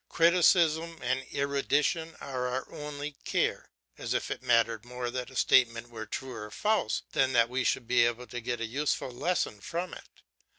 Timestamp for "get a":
8.41-8.65